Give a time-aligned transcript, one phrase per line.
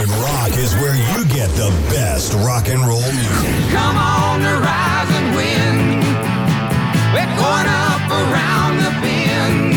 [0.00, 3.70] Pirate Rock is where you get the best rock and roll music.
[3.70, 6.00] Come on, the rise and win.
[7.12, 9.74] We're going up around the bend.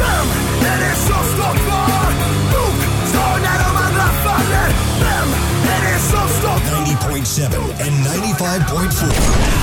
[0.00, 0.26] Vem
[0.72, 2.12] är det som står kvar?
[2.52, 2.78] Bok
[3.08, 4.68] står när de andra faller.
[5.00, 5.28] Vem
[5.74, 6.80] är det som står kvar?
[7.12, 7.44] 90.7
[7.86, 9.53] and 95.4.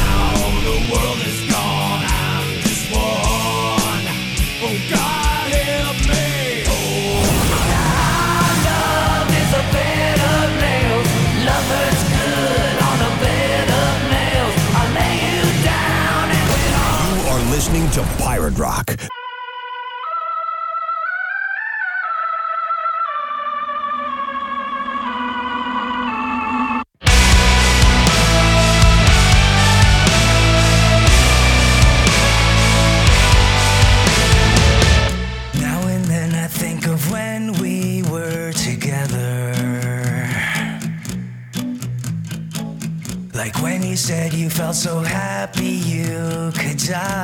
[43.34, 47.21] Like when you said you felt so happy you could die.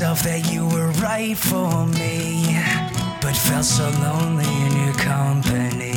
[0.00, 2.56] Myself that you were right for me,
[3.20, 5.92] but felt so lonely in your company.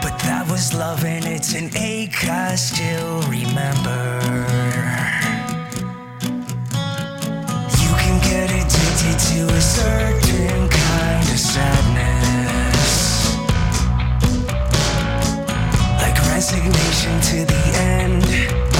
[0.00, 4.20] But that was love and it's an ache I still remember.
[7.82, 12.94] You can get addicted to a certain kind of sadness.
[15.98, 18.77] Like resignation to the end,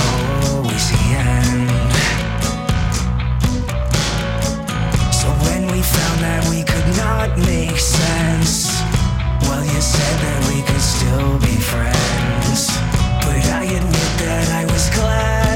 [7.29, 8.81] could not make sense,
[9.43, 12.69] well, you said that we could still be friends.
[13.23, 15.48] But I admit that I was glad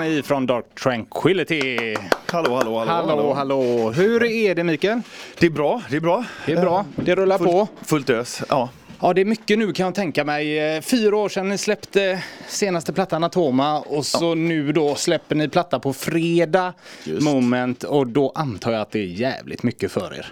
[0.00, 1.94] Mikael Stanne från Dark Tranquility.
[2.26, 3.06] Hallå, hallå, hallå.
[3.06, 3.90] Hallå, hallå.
[3.90, 5.00] Hur är det Mikael?
[5.38, 6.24] Det är bra, det är bra.
[6.46, 6.84] Det är bra.
[6.96, 7.68] Det rullar på.
[7.82, 8.68] Fullt ös, ja.
[9.02, 10.58] Ja, det är mycket nu kan jag tänka mig.
[10.58, 15.48] Eh, Fyra år sedan ni släppte senaste plattan Atoma och så nu då släpper ni
[15.48, 16.72] platta på fredag
[17.04, 17.22] Just.
[17.22, 20.26] Moment och då antar jag att det är jävligt mycket för er.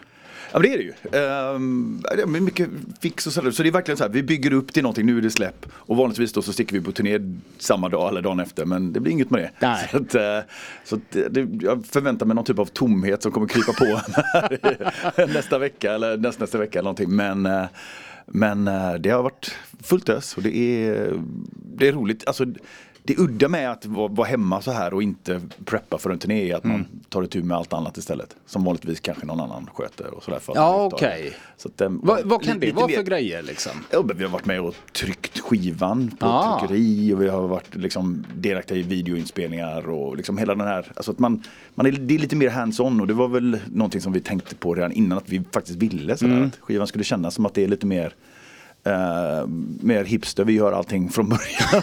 [0.52, 0.92] Ja det är det ju.
[1.12, 2.68] Ehm, mycket
[3.00, 3.50] fix och sådär.
[3.50, 5.66] Så det är verkligen så här, vi bygger upp till någonting, nu är det släpp.
[5.72, 7.18] Och vanligtvis då så sticker vi på turné
[7.58, 8.64] samma dag eller dagen efter.
[8.64, 9.50] Men det blir inget med det.
[9.66, 9.88] Nej.
[9.90, 10.40] Så, att, eh,
[10.84, 14.00] så att det, det, jag förväntar mig någon typ av tomhet som kommer krypa på
[15.26, 17.16] nästa vecka eller näst, nästa vecka eller någonting.
[17.16, 17.64] Men, eh,
[18.26, 21.12] men eh, det har varit fullt ös och det är,
[21.76, 22.26] det är roligt.
[22.26, 22.46] Alltså,
[23.08, 26.56] det udda med att vara, hemma så här och inte preppa för en turné är
[26.56, 28.36] att man tar itu med allt annat istället.
[28.46, 30.38] Som vanligtvis kanske någon annan sköter och sådär.
[30.38, 31.32] för att Ja, okej.
[31.64, 33.72] Att, ehm, Vad, vad kan det vara mer- för grejer liksom?
[33.90, 36.58] Ja, vi har varit med och tryckt skivan på Ah.
[36.60, 41.10] tryckeri och vi har varit liksom delaktiga i videoinspelningar och liksom hela den här, alltså
[41.10, 41.42] att man,
[41.74, 44.54] man är, det är lite mer hands-on och det var väl någonting som vi tänkte
[44.54, 46.46] på redan innan att vi faktiskt ville sådär, Mm.
[46.46, 48.14] att skivan skulle kännas som att det är lite mer
[48.88, 49.46] eh,
[49.80, 51.82] mer hipster, vi gör allting från början.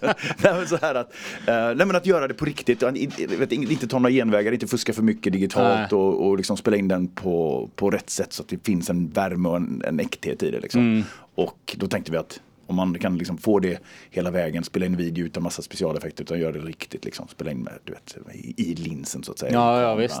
[0.42, 1.12] nej, men så här att,
[1.46, 4.92] eh, nej men att göra det på riktigt, vet, inte ta några genvägar, inte fuska
[4.92, 8.48] för mycket digitalt och, och liksom spela in den på, på rätt sätt så att
[8.48, 10.60] det finns en värme och en, en äkthet i det.
[10.60, 10.80] Liksom.
[10.80, 11.04] Mm.
[11.34, 13.78] Och då tänkte vi att om man kan liksom få det
[14.10, 17.04] hela vägen, spela in video utan massa specialeffekter utan göra det riktigt.
[17.04, 17.28] Liksom.
[17.28, 18.16] Spela in med, du vet,
[18.56, 19.52] i, linsen så att säga.
[19.52, 20.20] Ja, ja, visst.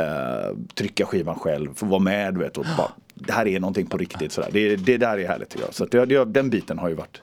[0.00, 2.58] Eh, trycka skivan själv, få vara med du vet.
[2.58, 4.32] Och bara, det här är någonting på riktigt.
[4.32, 4.48] Sådär.
[4.52, 5.74] Det, det där är härligt tycker jag.
[5.74, 7.22] Så det, det, den biten har ju varit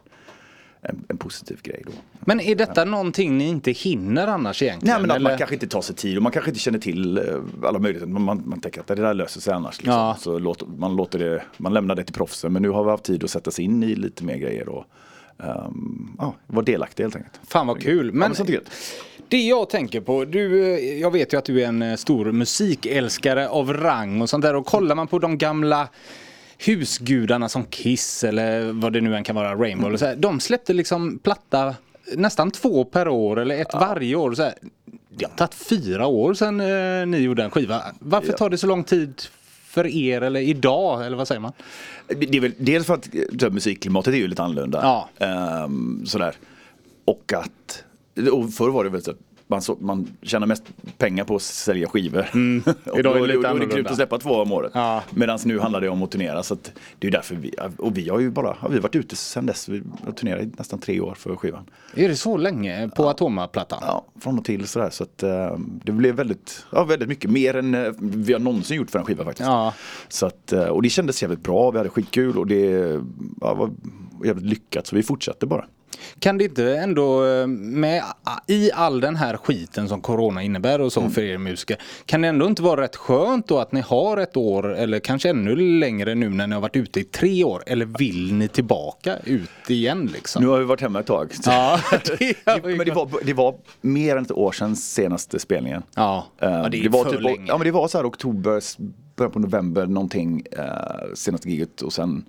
[0.81, 1.91] en, en positiv grej då.
[2.19, 4.93] Men är detta någonting ni inte hinner annars egentligen?
[4.93, 5.29] Nej men att eller?
[5.29, 7.23] man kanske inte tar sig tid och man kanske inte känner till eh,
[7.63, 8.07] alla möjligheter.
[8.07, 9.77] Man, man, man tänker att det där löser sig annars.
[9.77, 9.93] Liksom.
[9.93, 10.17] Ja.
[10.19, 12.53] Så låter, man, låter det, man lämnar det till proffsen.
[12.53, 14.85] Men nu har vi haft tid att sätta sig in i lite mer grejer och
[15.37, 17.39] um, ja, vara delaktig helt enkelt.
[17.47, 18.07] Fan vad kul.
[18.07, 18.35] Ja, Men
[19.27, 22.31] det jag tänker på, du, eh, jag vet ju att du är en eh, stor
[22.31, 24.55] musikälskare av rang och sånt där.
[24.55, 25.87] Och kollar man på de gamla
[26.57, 29.87] husgudarna som Kiss eller vad det nu än kan vara, Rainbow.
[29.87, 31.75] eller Så här, de släppte liksom platta
[32.15, 34.33] nästan två per år eller ett varje år.
[34.33, 34.53] Så här.
[35.09, 37.81] Det har tagit fyra år sedan eh, ni gjorde en skiva.
[37.99, 39.21] Varför tar det så lång tid
[39.67, 41.51] för er eller idag eller vad säger man?
[42.07, 43.09] Det är väl dels för att
[43.43, 44.79] eh, musikklimatet är ju lite annorlunda.
[44.83, 45.25] Ja.
[45.25, 46.35] Ehm, sådär.
[47.05, 47.83] Och att,
[48.31, 49.17] och förr var det väl så att
[49.47, 50.63] man, så, man tjänar mest
[50.97, 52.19] pengar på att sälja skivor.
[52.29, 52.63] och Mm.
[52.95, 54.71] Idag är det lite då, då är det kul att släppa två om året.
[54.73, 55.03] Ja.
[55.11, 56.43] Medan nu handlar det om att turnera.
[56.43, 59.15] Så att det är därför vi, och vi har ju bara, har vi varit ute
[59.15, 59.69] sedan dess.
[59.69, 61.69] Vi har turnerat i nästan tre år för skivan.
[61.95, 63.79] Är det så länge på Atoma-plattan?
[63.81, 64.89] Ja, från och till sådär.
[64.89, 68.77] Så att eh, det blev väldigt, ja, väldigt mycket mer än eh, vi har någonsin
[68.77, 69.47] gjort för en skiva faktiskt.
[69.47, 69.73] Ja.
[70.07, 73.01] Så att, eh, och det kändes jävligt bra, vi hade skitkul och det
[73.41, 73.71] ja, var
[74.25, 75.65] jävligt lyckat så vi fortsatte bara.
[76.19, 78.03] Kan det inte ändå eh, med
[78.47, 81.11] i all den här skiten som corona innebär och så Mm.
[81.11, 81.77] för er musiker.
[82.05, 85.29] Kan det ändå inte vara rätt skönt då att ni har ett år eller kanske
[85.29, 87.63] ännu längre nu när ni har varit ute i tre år?
[87.67, 90.43] Eller vill ni tillbaka ut igen liksom?
[90.43, 91.31] Nu har vi varit hemma ett tag.
[91.45, 91.79] Ja,
[92.19, 95.83] det men det var, det var mer än ett år sedan senaste spelningen.
[95.95, 97.45] Ja, Eh, ja, det det var typ, länge.
[97.47, 98.61] Ja men det var så här oktober,
[99.15, 100.65] början på november någonting eh,
[101.13, 102.25] senaste giget och sen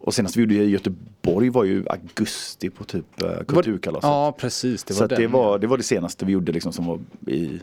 [0.00, 4.08] och senast vi gjorde i Göteborg var ju augusti på typ eh, kulturkalaset.
[4.08, 6.86] Ja precis, det var så det, var, det var det senaste vi gjorde liksom som
[6.86, 7.60] var i,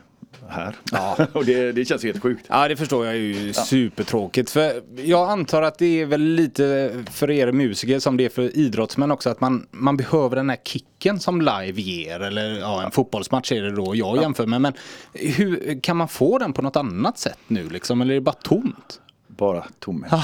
[0.48, 0.76] här.
[1.34, 2.46] och det, det känns ju helt sjukt.
[2.50, 4.50] Ja det förstår jag är ju supertråkigt.
[4.50, 8.58] För jag antar att det är väl lite för er musiker som det är för
[8.58, 9.30] idrottsmän också.
[9.30, 12.20] Att man, man behöver den här kicken som live ger.
[12.20, 14.62] Eller ja, en fotbollsmatch är det då jag jämför med.
[14.62, 14.74] Men
[15.14, 18.02] hur, kan man få den på något annat sätt nu liksom?
[18.02, 19.02] Eller är det bara tomt?
[19.38, 20.12] Bara tomhet.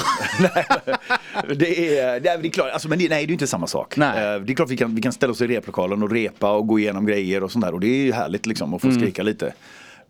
[1.56, 3.68] det är, det är, det är klart, alltså, men det, nej det är inte samma
[3.68, 3.98] sak.
[3.98, 4.34] Nej.
[4.36, 6.68] Eh, Det är klart vi kan, vi kan ställa oss i replokalen och repa och
[6.68, 9.00] gå igenom grejer och sånt där och det är ju härligt liksom att få Mm.
[9.02, 9.54] skrika lite.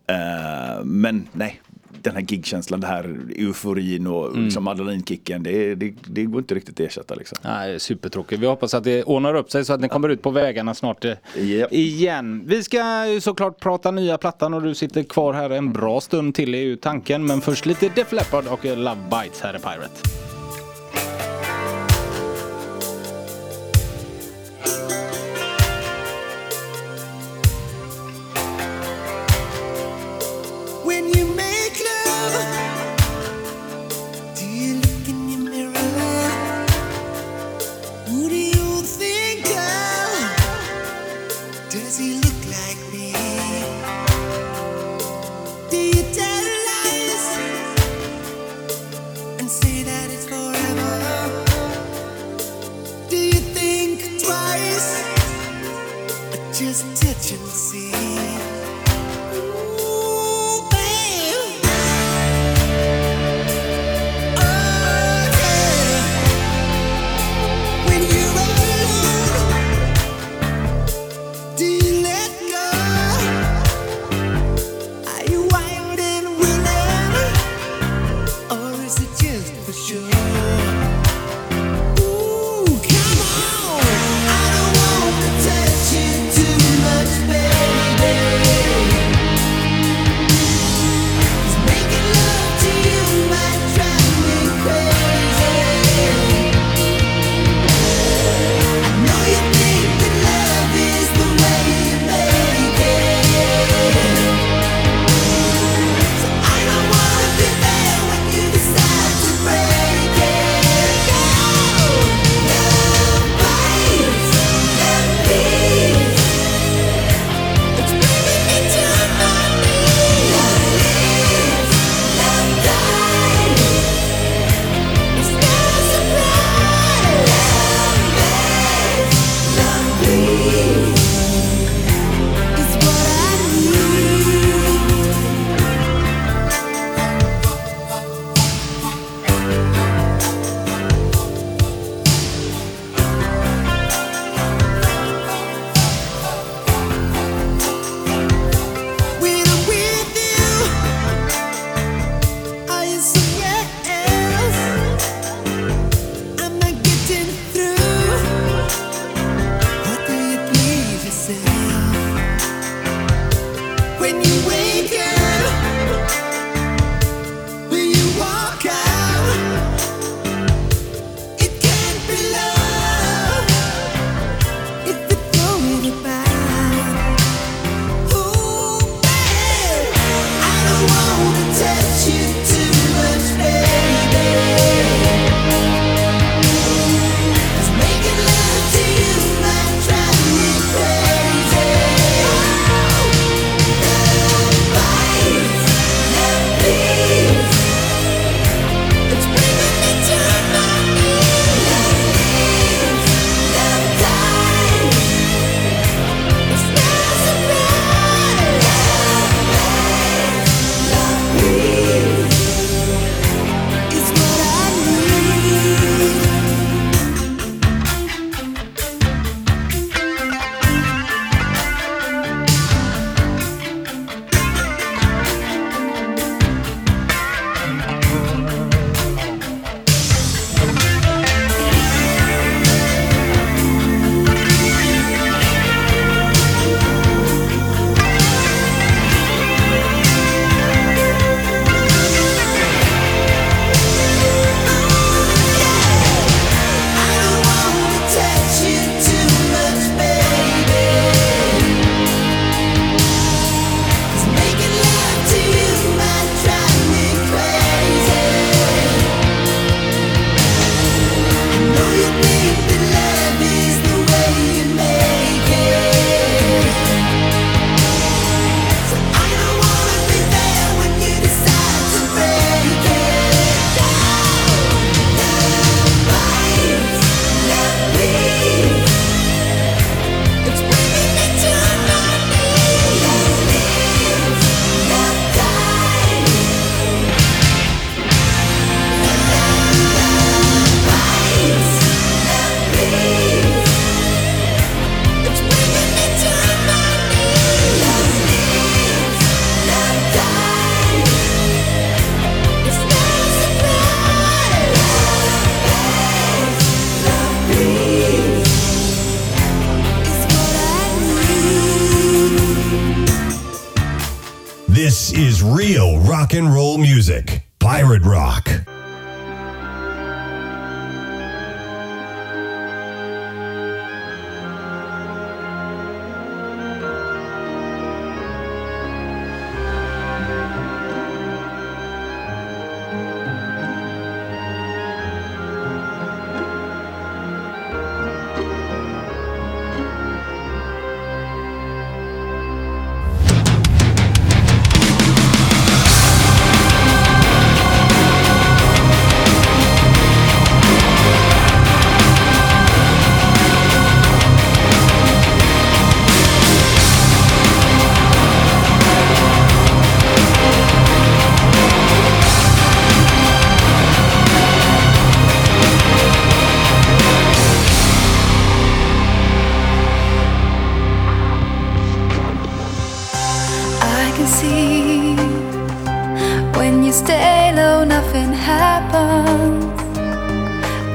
[0.06, 1.60] Eh, Men nej,
[2.04, 4.44] den här gigkänslan, den här euforin och Mm.
[4.44, 7.38] liksom adrenalinkicken, det, det, det går inte riktigt att ersätta liksom.
[7.42, 8.42] Nej, supertråkigt.
[8.42, 11.04] Vi hoppas att det ordnar upp sig så att ni kommer ut på vägarna snart
[11.04, 11.72] eh, Japp.
[11.72, 12.42] igen.
[12.46, 16.34] Vi ska ju såklart prata nya plattan och du sitter kvar här en bra stund
[16.34, 17.26] till är ju tanken.
[17.26, 20.31] Men först lite Def Leppard och eh, Love Bites här är Pirate.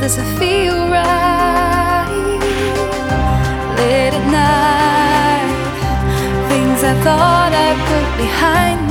[0.07, 2.07] Does I feel right?
[3.77, 5.51] Late at night,
[6.47, 8.86] things I thought I put behind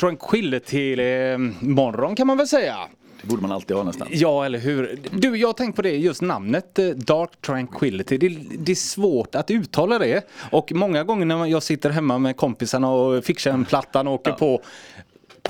[0.00, 2.76] Dark Tranquility eh, morgon kan man väl säga.
[3.22, 4.08] Det borde man alltid ha nästan.
[4.10, 4.98] Ja, eller hur?
[5.12, 8.18] Du, jag har tänkt på det, just namnet eh, Dark Tranquility.
[8.18, 8.28] Det,
[8.58, 10.26] det är svårt att uttala det.
[10.50, 14.32] Och många gånger när jag sitter hemma med kompisarna och fixar en plattan och åker
[14.32, 14.62] på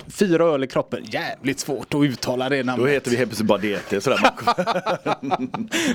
[0.08, 1.04] fyra öl i kroppen.
[1.04, 2.90] Jävligt svårt att uttala det Då namnet.
[2.92, 4.00] heter vi helt plötsligt bara DT.
[4.00, 4.20] Sådär.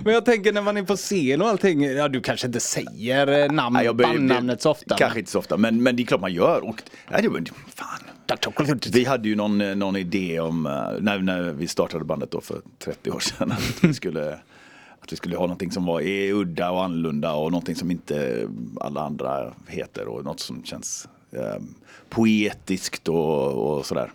[0.04, 1.84] Men jag tänker när man är på scen och allting.
[1.84, 4.96] Ja, du kanske inte säger eh, namn, Nej, jag börjar- bandnamnet så ofta.
[4.98, 6.68] Kanske inte så ofta, men, men det är klart man gör.
[6.70, 7.88] Och, nej, det, fan.
[8.94, 12.42] Vi hade ju någon, eh, någon idé om, eh, när, när vi startade bandet då
[12.42, 14.34] för 30 år sedan, att vi skulle,
[15.00, 16.02] att vi skulle ha någonting som var
[16.34, 18.48] udda och annorlunda och någonting som inte
[18.80, 21.64] alla andra heter och något som känns eh,
[22.10, 24.12] poetiskt och, och sådär.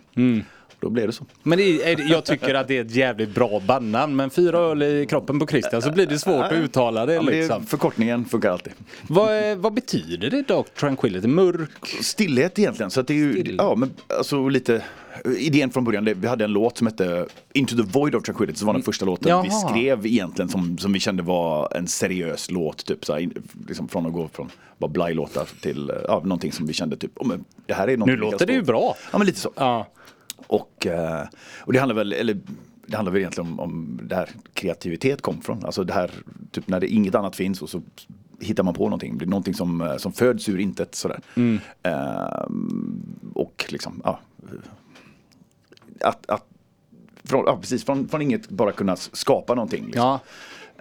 [0.79, 1.25] Då blev det så.
[1.43, 4.15] Men är, jag tycker att det är ett jävligt bra bandnamn.
[4.15, 7.21] Men fyra öl i kroppen på Christian så blir det svårt att uttala det Ja,
[7.21, 7.65] det liksom.
[7.65, 8.73] förkortningen funkar alltid.
[9.07, 11.27] Vad, eh, vad betyder det Dark Tranquility?
[11.27, 11.87] Mörk?
[12.01, 12.91] Stillhet egentligen.
[12.91, 13.55] Så det är ju, Still.
[13.57, 14.83] ja men alltså lite
[15.37, 18.59] Idén från början, det, vi hade en låt som hette Into the Void of Tranquility,
[18.59, 19.69] som var den första låten vi Jaha.
[19.69, 22.85] skrev egentligen som, som vi kände var en seriös låt.
[22.85, 23.29] Typ, så här,
[23.67, 27.27] liksom från att gå från bara blaj-låtar till ja, någonting som vi kände typ, oh,
[27.27, 28.95] men det här är Nu vi låter det ju bra.
[29.11, 29.51] Ja men lite så.
[29.55, 29.87] Ja.
[30.47, 31.25] Och, eh,
[31.59, 32.37] och det handlar väl, eller
[32.85, 35.65] det handlar väl egentligen om, om det här kreativitet kom från.
[35.65, 36.11] Alltså det här,
[36.51, 37.81] typ när det inget annat finns och så
[38.39, 39.11] hittar man på någonting.
[39.11, 41.19] Det blir någonting som, eh, som föds ur intet sådär.
[41.83, 42.47] Eh,
[43.33, 44.19] och liksom, ja.
[46.01, 46.47] Att, att
[47.23, 49.85] från, ja, precis, från, från inget bara kunna skapa någonting.
[49.85, 50.01] Liksom.
[50.03, 50.19] Ja.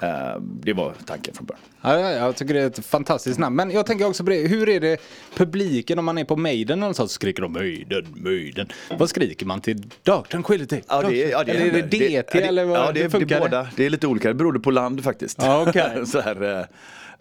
[0.03, 1.63] Eh, det var tanken från början.
[1.81, 3.57] Ja, ja, jag tycker det är ett fantastiskt namn.
[3.57, 5.01] Men jag tänker också på det, hur är det
[5.37, 8.69] publiken om man är på Maiden och så skriker de Maiden, Maiden.
[8.99, 9.91] Vad skriker man till?
[10.03, 10.81] Dark Tranquility?
[10.89, 11.83] Ja, det, ja, det eller är det.
[11.83, 12.79] DT det, eller vad?
[12.79, 13.69] Ja, det, det, är båda.
[13.77, 15.39] Det är lite olika, det beror på land faktiskt.
[15.43, 16.07] Ja, okej.
[16.07, 16.59] så här,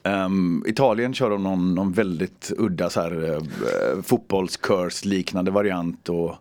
[0.04, 3.42] eh, ehm, Italien kör de någon, någon väldigt udda så här, uh,
[4.04, 6.10] fotbollskurs liknande variant.
[6.10, 6.36] Och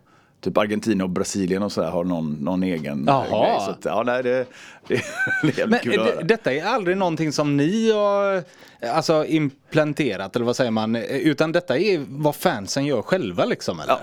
[0.45, 3.45] typ Argentina och Brasilien och så här har någon, någon egen Jaha.
[3.47, 3.59] grej.
[3.65, 4.45] Så att, ja, nej, det,
[4.87, 5.01] det,
[5.43, 6.21] det är Men kul att höra.
[6.23, 8.43] detta är aldrig någonting som ni har
[8.93, 10.95] alltså, implanterat eller vad säger man?
[10.95, 13.93] Utan detta är vad fansen gör själva liksom eller?
[13.93, 13.99] Ja.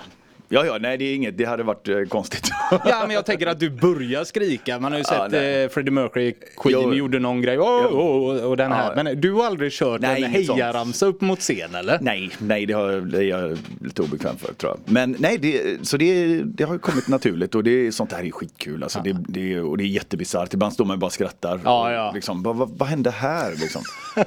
[0.54, 2.50] Ja, ja, nej det är inget, det hade varit eh, konstigt.
[2.70, 4.78] Ja men jag tänker att du börjar skrika.
[4.78, 5.62] Man har ju Ja, sett nej.
[5.64, 6.94] eh, Freddie Mercury, Queen Jo.
[6.94, 8.94] gjorde någon grej oh, oh, och den här.
[8.96, 9.02] Ja.
[9.02, 11.98] Men du har aldrig kört Nej, en hejaramsa upp mot scen eller?
[12.00, 14.92] Nej, nej det, har, det är jag lite obekväm för tror jag.
[14.92, 18.30] Men nej, det, så det, det har ju kommit naturligt och det, sånt här är
[18.30, 18.82] skitkul.
[18.82, 20.54] Alltså, det, det, och det är jättebisarrt.
[20.54, 21.60] Ibland står man bara och skrattar.
[21.64, 22.12] Ja, och ja.
[22.14, 23.82] Liksom, vad, vad, vad hände här liksom?
[24.16, 24.24] ja,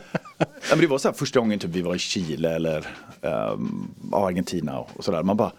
[0.70, 2.88] men det var så här första gången typ, vi var i Chile eller
[3.22, 5.24] um, Argentina och, och sådär.
[5.24, 5.52] Man bara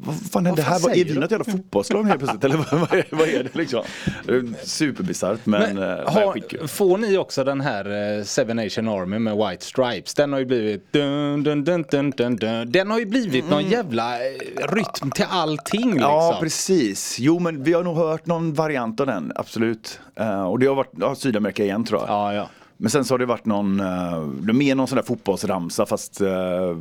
[0.00, 0.80] vad fan hände fan här?
[0.80, 2.44] Vad, är vi något jävla fotbollslag helt plötsligt?
[2.44, 3.82] Eller vad, vad, är, är det liksom?
[4.24, 8.88] Det är Superbisarrt men, Men, men har, får ni också den här eh, Seven Nation
[8.88, 10.14] Army med White Stripes?
[10.14, 12.72] Den har ju blivit dun, dun, dun, dun, dun, dun.
[12.72, 14.30] Den har ju blivit någon jävla eh,
[14.68, 16.10] rytm till allting liksom.
[16.10, 17.16] Ja, precis.
[17.18, 20.00] Jo, men vi har nog hört någon variant av den, absolut.
[20.14, 22.08] Eh, och det har varit ja, Sydamerika igen tror jag.
[22.08, 22.48] Ja, ja.
[22.80, 26.76] Men sen så har det varit någon, uh, mer någon sån där fotbollsramsa fast uh,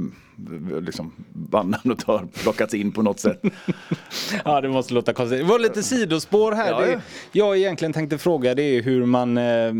[0.81, 3.41] liksom bandnamnet har plockats in på något sätt.
[4.45, 5.39] Ja, det måste låta konstigt.
[5.39, 6.71] Det var lite sidospår här.
[6.71, 6.99] Ja, det, ja.
[7.31, 9.73] jag egentligen tänkte fråga det är hur man, eh,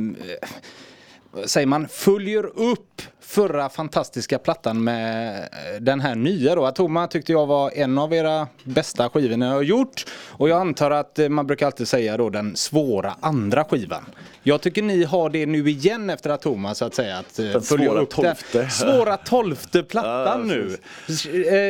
[1.46, 5.50] säger man, följer upp förra fantastiska plattan med
[5.80, 6.66] den här nya då.
[6.66, 10.06] Atoma tyckte jag var en av era bästa skivor ni har gjort.
[10.28, 14.06] Och jag antar att man brukar alltid säga då den svåra andra skivan.
[14.48, 17.18] Jag tycker ni har det nu igen efter Atoma så att säga.
[17.18, 18.70] Att, eh, Den följa svåra upp den tolfte.
[18.70, 20.78] Svåra tolfte plattan Ja, nu.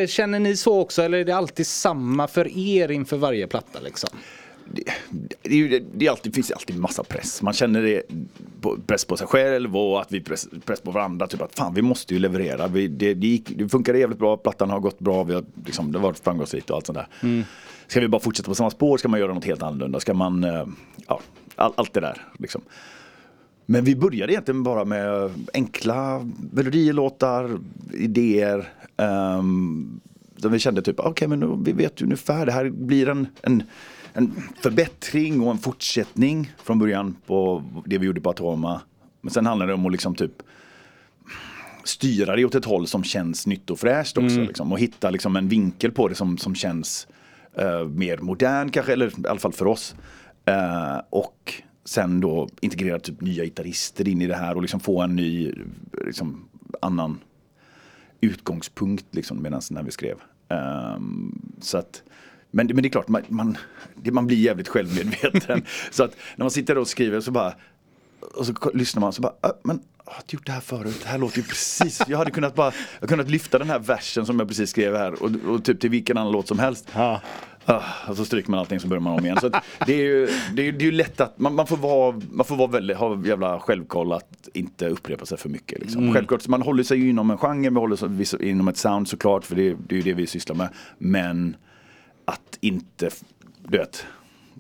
[0.02, 3.80] Eh, Känner ni så också eller är det alltid samma för er inför varje platta
[3.80, 4.10] liksom?
[4.74, 4.84] Det,
[5.42, 7.42] det, det, det alltid, finns alltid massa press.
[7.42, 8.02] Man känner det
[8.62, 11.28] på, press på sig själv och att vi press, press på varandra.
[11.28, 12.68] Typ att fan vi måste ju leverera.
[12.68, 15.92] Vi, det, det, gick, det funkade jävligt bra, plattan har gått bra, vi har, liksom,
[15.92, 17.44] det har varit framgångsrikt och allt sånt där.
[17.88, 18.98] Ska vi bara fortsätta på samma spår?
[18.98, 20.00] Ska man göra något helt annorlunda?
[20.00, 20.66] Ska man, eh,
[21.08, 21.20] ja,
[21.58, 22.62] all, allt det där liksom.
[23.66, 27.60] Men vi började egentligen bara med enkla melodilåtar,
[27.94, 28.70] idéer.
[28.98, 30.02] Um,
[30.36, 33.28] där vi kände typ, okej men nu, vi vet ju ungefär, det här blir en,
[33.42, 33.64] en,
[34.14, 38.82] en förbättring och en fortsättning från början på det vi gjorde på Atoma.
[39.22, 40.44] Men sen handlar det om att liksom typ
[41.84, 44.40] styra det åt ett håll som känns nytt och fräscht också.
[44.40, 47.08] Liksom, och hitta liksom en vinkel på det som, som känns
[47.54, 49.96] eh, mer modern kanske, eller i alla fall för oss.
[50.48, 51.54] Eh, och
[51.86, 55.54] sen då integrera typ nya gitarrister in i det här och liksom få en ny,
[56.06, 56.50] liksom,
[56.82, 57.20] annan
[58.22, 60.18] utgångspunkt liksom medan när vi skrev.
[60.50, 62.04] Ehm, så att,
[62.52, 63.58] men, men det är klart, man, man,
[63.96, 65.66] det, man blir jävligt självmedveten.
[65.92, 67.54] så att när man sitter och skriver så bara
[68.36, 71.00] och så lyssnar man så bara, "Ah, men jag har inte gjort det här förut,
[71.04, 74.26] det här låter ju precis, jag hade kunnat bara, jag kunnat lyfta den här versen
[74.26, 76.90] som jag precis skrev här och, och typ till vilken annan låt som helst.
[76.94, 77.22] Ja.
[77.70, 79.38] Ah, och så stryker man allting så börjar man om igen.
[79.42, 79.50] Så
[79.86, 82.22] det är ju, det är, ju- det är ju lätt att man, man får vara,
[82.32, 85.80] man får vara väldigt, ha jävla självkoll att inte upprepa sig för mycket.
[85.80, 86.14] Liksom.
[86.14, 89.08] Självklart, så man håller sig ju inom en genre, man håller sig inom ett sound
[89.08, 90.70] såklart, för det, det är ju det vi sysslar med.
[90.98, 91.56] Men
[92.26, 93.10] att inte,
[93.68, 94.06] du vet,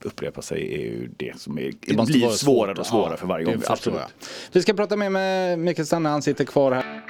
[0.03, 3.45] upprepa sig är ju det som är, det blir svårare och svårare Ja, för varje
[3.45, 3.61] gång.
[3.67, 3.99] Absolut.
[3.99, 4.27] jag.
[4.51, 7.01] Vi ska prata mer med Mikael Stanne, han sitter kvar här.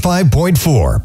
[0.00, 1.00] Five point four.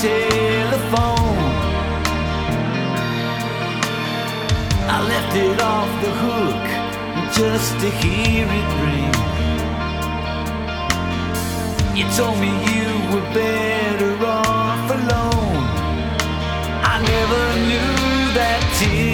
[0.00, 1.36] telephone.
[4.94, 6.64] I left it off the hook
[7.38, 9.14] just to hear it ring.
[11.98, 15.64] You told me you were better off alone.
[16.92, 17.94] I never knew
[18.38, 19.07] that tear.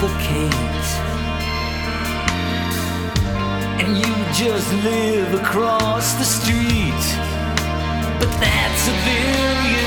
[0.00, 0.88] for kings.
[3.80, 7.04] And you just live across the street,
[8.20, 9.85] but that's a billion.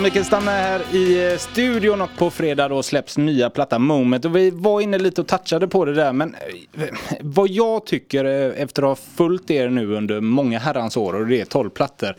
[0.00, 4.24] Ja, Mikael Stamme här i eh, studion och på fredag då släpps nya platta Moment.
[4.24, 6.34] Och vi var inne lite och touchade på det där men
[6.72, 6.84] eh,
[7.20, 11.26] vad jag tycker eh, efter att ha följt er nu under många herrans år och
[11.26, 12.16] det är 12 plattor.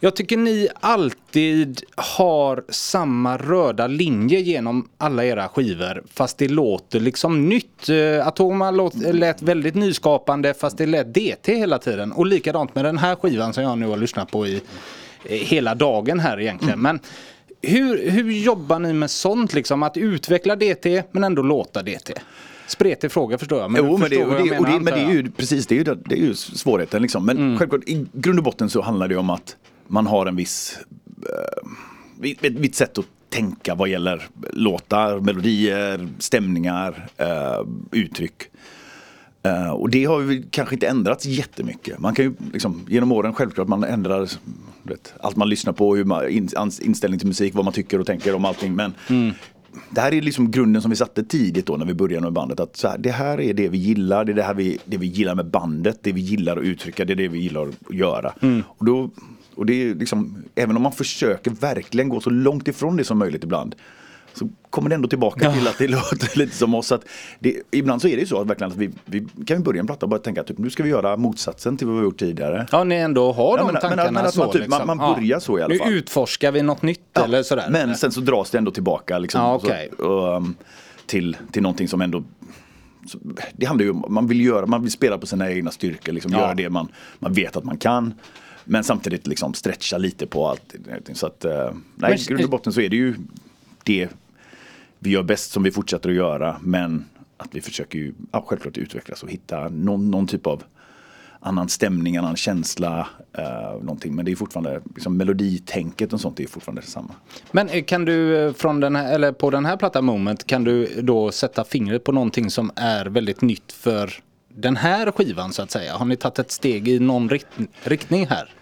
[0.00, 7.00] Jag tycker ni alltid har samma röda linje genom alla era skivor fast det låter
[7.00, 7.90] liksom nytt.
[8.24, 12.12] Atoma låt, lät väldigt nyskapande fast det lät DT hela tiden.
[12.12, 14.62] Och likadant med den här skivan som jag nu har lyssnat på i
[15.24, 16.80] hela dagen här egentligen.
[16.80, 17.00] Men
[17.62, 19.82] hur, hur jobbar ni med sånt liksom?
[19.82, 22.12] Att utveckla DT men ändå låta DT?
[22.66, 23.70] Spretig fråga förstår jag.
[23.70, 25.66] Men jo, men det, och det, jag och det, menar, men det är ju precis
[25.66, 27.26] det är ju, det är ju svårigheten liksom.
[27.26, 27.58] Men Mm.
[27.58, 30.78] självklart i grund och botten så handlar det om att man har en viss,
[32.22, 38.42] eh, ett visst sätt att tänka vad gäller låtar, melodier, stämningar, eh, uttryck.
[39.42, 41.98] Eh, och det har ju kanske inte ändrats jättemycket.
[41.98, 44.30] Man kan ju liksom, genom åren självklart man ändrar
[44.82, 46.48] vet, allt man lyssnar på, hur man, in,
[46.82, 48.74] inställning till musik, vad man tycker och tänker om allting.
[48.74, 48.92] Men
[49.90, 52.60] det här är liksom grunden som vi satte tidigt då när vi började med bandet.
[52.60, 55.06] Att här, det här är det vi gillar, det är det här vi, det vi
[55.06, 58.32] gillar med bandet, det vi gillar att uttrycka, det är det vi gillar att göra.
[58.66, 59.10] Och då,
[59.54, 63.18] och det är liksom, även om man försöker verkligen gå så långt ifrån det som
[63.18, 63.74] möjligt ibland
[64.38, 66.92] så kommer det ändå tillbaka till att det låter lite som oss.
[66.92, 67.04] Att
[67.38, 69.80] det, ibland så är det ju så att, verkligen att vi, vi kan vi börja
[69.80, 72.00] en platta och bara tänka att typ, nu ska vi göra motsatsen till vad vi
[72.00, 72.66] har gjort tidigare.
[72.72, 74.40] Ja, ni ändå har Ja, de men- men- tankarna men att så.
[74.40, 74.86] man typ- liksom.
[74.86, 75.88] man- man börjar så i alla fall.
[75.90, 77.66] Nu utforskar vi något nytt Ja, eller sådär.
[77.70, 79.62] Men sen så dras det ändå tillbaka liksom, Ja, och
[79.98, 80.54] så- och, um,
[81.06, 82.24] till, till någonting som ändå
[83.06, 83.18] så,
[83.56, 86.32] det handlar ju om, man vill göra, man vill spela på sina egna styrkor, liksom,
[86.32, 86.38] Ja.
[86.38, 88.14] göra det man, man vet att man kan.
[88.64, 90.74] Men samtidigt liksom stretcha lite på allt.
[91.12, 93.14] Så att, eh, nej, Men- i grund och botten så är det ju
[93.84, 94.08] det
[94.98, 96.56] vi gör bäst som vi fortsätter att göra.
[96.60, 97.04] Men
[97.36, 100.62] att vi försöker ju ja, självklart utvecklas och hitta någon, någon typ av
[101.40, 103.08] annan stämning, annan känsla.
[103.38, 104.14] Eh, någonting.
[104.14, 107.14] Men det är fortfarande, liksom, meloditänket och sånt är fortfarande detsamma.
[107.52, 110.64] Men eh, kan du eh, från den här, eller på den här plattan Moment kan
[110.64, 114.12] du då sätta fingret på någonting som är väldigt nytt för
[114.48, 115.94] den här skivan så att säga?
[115.94, 117.46] Har ni tagit ett steg i någon rikt
[117.82, 118.54] riktning här?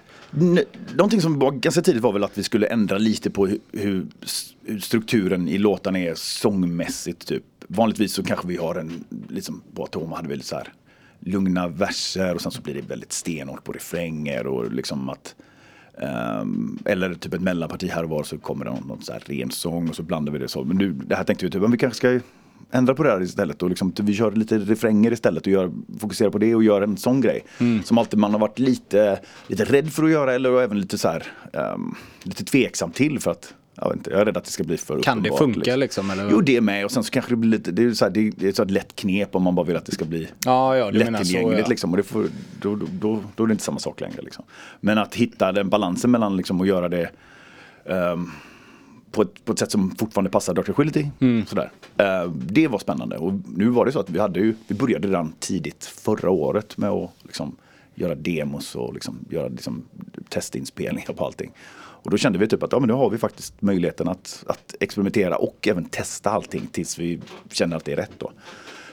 [0.95, 4.07] Någonting som var ganska tidigt var väl att vi skulle ändra lite på hur, hur,
[4.81, 7.27] strukturen i låtarna är sångmässigt.
[7.27, 7.45] Typ.
[7.69, 10.73] Vanligtvis så kanske vi har en, liksom på Atoma hade vi lite så här
[11.21, 15.35] lugna verser och sen så blir det väldigt stenhårt på refränger och liksom att
[16.43, 19.23] um, eller typ ett mellanparti här och var så kommer det någon, någon så här
[19.27, 20.65] ren sång och så blandar vi det så.
[20.65, 22.21] Men nu, det här tänkte vi typ, men vi kanske ska
[22.71, 26.31] ändra på det här istället och liksom, vi kör lite refränger istället och gör, fokuserar
[26.31, 27.45] på det och gör en sån grej.
[27.85, 31.09] Som alltid man har varit lite, lite rädd för att göra eller även lite så
[31.09, 34.51] här, ehm, lite tveksam till för att jag, vet inte, jag är rädd att det
[34.51, 36.11] ska bli för Kan det funka liksom?
[36.11, 36.29] Eller?
[36.31, 38.21] Jo det med och sen så kanske det blir lite, det är, så här, det
[38.21, 40.77] är, är så ett lätt knep om man bara vill att det ska bli Ja,
[40.77, 41.67] ja, så, lättillgängligt ja.
[41.69, 41.91] liksom.
[41.91, 42.27] Och det får,
[42.61, 44.23] då, då, då, då är det inte samma sak längre.
[44.23, 44.45] Liksom.
[44.81, 47.11] Men att hitta den balansen mellan liksom, att göra det
[47.85, 48.31] ehm,
[49.17, 50.73] på, ett, på ett sätt som fortfarande passar Dr.
[50.73, 51.07] Quility.
[51.21, 51.47] Mm.
[51.47, 51.71] Sådär.
[51.97, 53.17] Eh, det var spännande.
[53.17, 56.77] Och nu var det så att vi, hade ju, vi började redan tidigt förra året
[56.77, 57.57] med att liksom,
[57.95, 59.85] göra demos och liksom, göra liksom,
[60.29, 61.53] testinspelningar på allting.
[61.77, 64.75] Och då kände vi typ att ja, men nu har vi faktiskt möjligheten att, att
[64.81, 68.19] experimentera och även testa allting tills vi känner att det är rätt.
[68.19, 68.33] Då.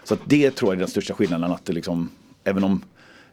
[0.03, 1.51] Så det tror jag är den största skillnaden.
[1.51, 2.09] Att det liksom,
[2.43, 2.82] även om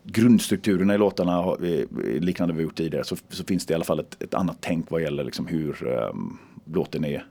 [0.02, 4.00] grundstrukturerna i låtarna är liknande vi gjort tidigare så, så finns det i alla fall
[4.00, 6.38] ett, ett annat tänk vad gäller liksom hur um,
[6.72, 7.24] låten är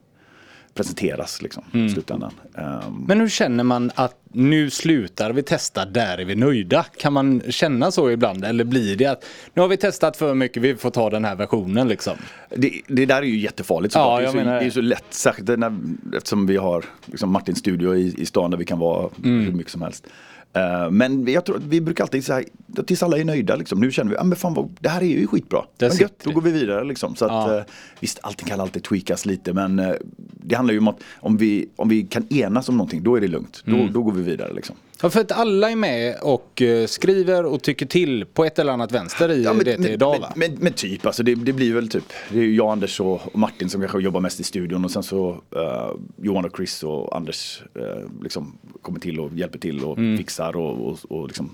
[0.74, 2.32] presenteras liksom, i slutändan.
[2.58, 6.84] Ehm, Men hur känner man att nu slutar vi testa, där är vi nöjda?
[6.98, 8.46] Kan man känna så ibland?
[8.46, 11.36] Eller blir det att nu har vi testat för mycket, vi får ta den här
[11.36, 12.18] versionen liksom?
[12.50, 14.22] Det, det där är ju jättefarligt Ja, såklart.
[14.24, 14.60] jag det, är så, menar det.
[14.60, 15.78] det är så lätt, särskilt när,
[16.18, 19.46] eftersom vi har liksom Martins studio i, i stan där vi kan vara Mm.
[19.46, 20.08] hur mycket som helst.
[20.54, 22.48] Eh, men jag tror att vi brukar alltid säga,
[22.86, 23.80] tills alla är nöjda liksom.
[23.80, 25.64] Nu känner vi, ah, men fan vad, det här är ju skitbra.
[25.78, 27.16] Där Men gött, då går vi vidare liksom.
[27.16, 27.58] Så att, Ja.
[27.58, 27.64] eh,
[28.00, 31.70] visst, allting kan alltid tweakas lite men eh, det handlar ju om att om vi,
[31.76, 33.62] om vi kan enas om någonting, då är det lugnt.
[33.66, 33.94] Då, Mm.
[33.94, 34.76] då går vi vidare liksom.
[35.02, 38.74] Ja, för att alla är med och eh, skriver och tycker till på ett eller
[38.74, 40.34] annat vänster i Ja, men, det men, idag men, va?
[40.36, 43.22] men, men typ, alltså det, det blir väl typ, det är ju jag, Anders och,
[43.38, 45.92] Martin som kanske jobbar mest i studion och sen så eh,
[46.22, 50.18] Johan och Chris och Anders eh, liksom kommer till och hjälper till och Mm.
[50.18, 51.50] fixar och, och, och liksom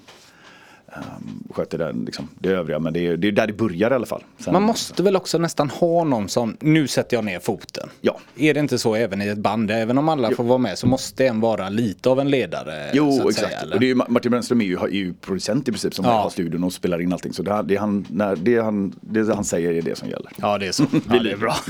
[0.96, 2.80] um, sköter den, liksom, det övriga.
[2.80, 4.24] Men det är, det är där det börjar i alla fall.
[4.38, 7.89] Sen, Man måste väl också nästan ha någon som, nu sätter jag ner foten.
[8.02, 8.20] Ja.
[8.38, 9.72] Är det inte så även i ett band?
[9.72, 12.89] Även om alla får vara med så måste en vara lite av en ledare.
[12.93, 13.48] Jo, exakt.
[13.48, 16.12] Säga, och det är Martin Brännström är ju, är ju producent i princip som Ja.
[16.12, 17.34] har studion och spelar in allting.
[17.34, 20.32] Så det, det, han, när, det, han, det han säger är det som gäller.
[20.38, 20.84] Ja, det är så.
[21.10, 21.56] Ja, det är bra.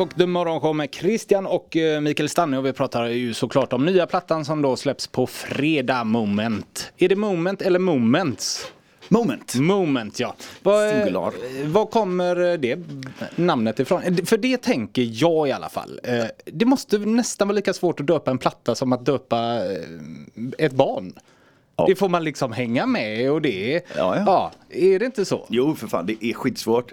[0.00, 3.72] Rock och The Morgonshow med Christian och eh, Mikael Stanne och vi pratar ju såklart
[3.72, 6.92] om nya plattan som då släpps på fredag, Moment.
[6.98, 8.72] Är det Moment eller Moments?
[9.08, 9.54] Moment.
[9.54, 10.34] Moment ja.
[10.62, 11.26] Vad, Singular.
[11.26, 12.78] eh, vad kommer det
[13.36, 14.02] namnet ifrån?
[14.02, 16.00] Eh, För det tänker jag i alla fall.
[16.44, 19.58] Det måste nästan vara lika svårt att döpa en platta som att döpa
[20.58, 21.12] ett barn.
[21.76, 21.84] Ja.
[21.86, 23.74] Det får man liksom hänga med och det.
[23.96, 24.22] Ja, ja.
[24.26, 25.46] ja är det inte så?
[25.48, 26.92] Jo, för fan, det är skitsvårt.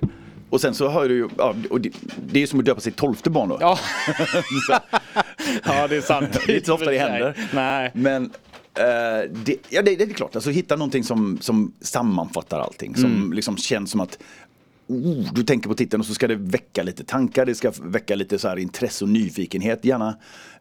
[0.50, 1.92] Och sen så har du ju, ja, och det,
[2.32, 3.58] det är ju som att döpa sitt tolfte barn då.
[3.62, 3.80] Ja,
[5.66, 6.40] ja det är sant.
[6.46, 7.50] det är inte så ofta det händer.
[7.54, 7.92] Nej.
[7.94, 8.24] Men
[8.74, 12.96] eh, det, ja, det, det är klart, alltså hitta någonting som, som sammanfattar allting.
[12.96, 13.34] Som Mm.
[13.34, 14.18] liksom känns som att
[14.88, 18.16] oh, du tänker på titeln och så ska det väcka lite tankar, det ska väcka
[18.16, 20.18] lite så här intresse och nyfikenhet gärna.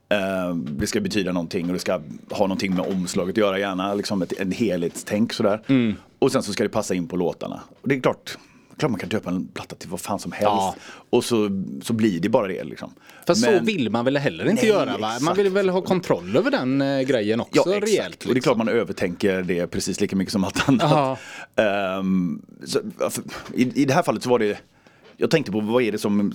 [0.08, 1.92] Eh, det ska betyda någonting och det ska
[2.30, 5.62] ha någonting med omslaget att göra gärna, liksom ett, en helhetstänk sådär.
[5.66, 5.94] Mm.
[6.18, 7.60] Och sen så ska det passa in på låtarna.
[7.82, 8.38] Och det är klart,
[8.78, 10.44] klart man kan döpa en platta till vad fan som helst.
[10.46, 10.74] Ja.
[11.10, 12.92] Och så, så blir det bara det liksom.
[13.26, 15.12] Fast så Men- vill man väl heller inte Nej, göra va?
[15.20, 17.86] Man vill väl ha kontroll över den eh, grejen också Ja, exakt.
[17.92, 18.24] rejält.
[18.24, 21.18] Och det är klart man övertänker det precis lika mycket som allt annat.
[21.56, 23.22] Ehm, så, för-
[23.54, 24.58] i, I det här fallet så var det,
[25.16, 26.32] jag tänkte på vad är det som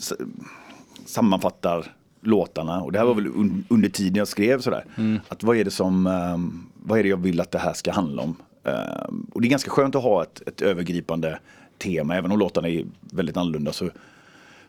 [1.05, 1.85] sammanfattar
[2.23, 4.85] låtarna och det här var väl un, under tiden jag skrev sådär.
[5.27, 7.91] Att vad är det som, ehm, vad är det jag vill att det här ska
[7.91, 8.35] handla om?
[8.65, 11.39] Ehm, och det är ganska skönt att ha ett, ett övergripande
[11.82, 13.89] tema, även om låtarna är väldigt annorlunda så,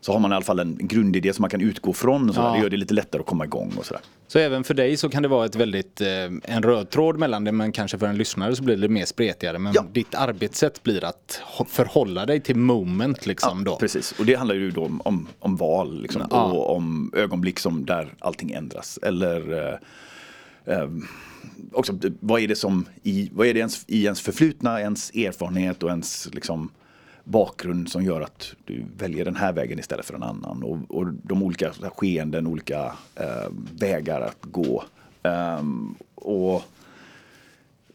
[0.01, 2.29] så har man i alla fall en grundidé som man kan utgå från.
[2.29, 2.49] Och sådär.
[2.49, 2.55] Ja.
[2.55, 4.03] Det gör det lite lättare att komma igång och sådär.
[4.29, 6.09] Så även för dig så kan det vara ett väldigt, eh,
[6.43, 9.59] en röd tråd mellan det men kanske för en lyssnare så blir det mer spretigare.
[9.59, 9.85] Men Ja.
[9.93, 13.77] ditt arbetssätt blir att förhålla dig till moment liksom då.
[13.77, 16.45] Precis, och det handlar ju då om, om, om val liksom, Ja.
[16.45, 18.99] och om ögonblick som där allting ändras.
[19.03, 20.89] Eller eh, eh,
[21.73, 25.83] också, vad är det som i, vad är det ens, i ens förflutna, ens erfarenhet
[25.83, 26.69] och ens liksom,
[27.25, 30.63] bakgrund som gör att du väljer den här vägen istället för en annan.
[30.63, 34.85] Och, och de olika skeenden, olika eh, vägar att gå.
[35.23, 36.63] Ehm, och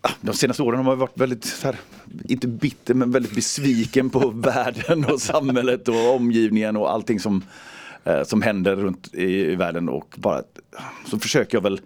[0.01, 1.75] Ah, de senaste åren har man varit väldigt, så här,
[2.28, 7.43] inte bitter, men väldigt besviken på världen och samhället och omgivningen och allting som,
[8.03, 9.89] eh, som händer runt i, i världen.
[9.89, 10.43] Och bara,
[11.05, 11.82] så försöker jag väl,